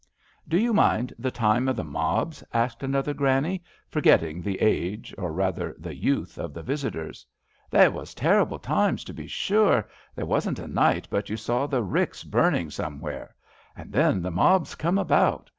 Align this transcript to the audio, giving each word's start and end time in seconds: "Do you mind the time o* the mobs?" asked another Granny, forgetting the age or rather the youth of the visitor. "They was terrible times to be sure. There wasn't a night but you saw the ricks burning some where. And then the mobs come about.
"Do 0.49 0.57
you 0.57 0.73
mind 0.73 1.13
the 1.19 1.29
time 1.29 1.69
o* 1.69 1.73
the 1.73 1.83
mobs?" 1.83 2.43
asked 2.55 2.81
another 2.81 3.13
Granny, 3.13 3.61
forgetting 3.87 4.41
the 4.41 4.59
age 4.59 5.13
or 5.15 5.31
rather 5.31 5.75
the 5.77 5.93
youth 5.95 6.39
of 6.39 6.55
the 6.55 6.63
visitor. 6.63 7.11
"They 7.69 7.87
was 7.87 8.15
terrible 8.15 8.57
times 8.57 9.03
to 9.03 9.13
be 9.13 9.27
sure. 9.27 9.87
There 10.15 10.25
wasn't 10.25 10.57
a 10.57 10.67
night 10.67 11.07
but 11.11 11.29
you 11.29 11.37
saw 11.37 11.67
the 11.67 11.83
ricks 11.83 12.23
burning 12.23 12.71
some 12.71 12.99
where. 12.99 13.35
And 13.75 13.91
then 13.93 14.23
the 14.23 14.31
mobs 14.31 14.73
come 14.73 14.97
about. 14.97 15.49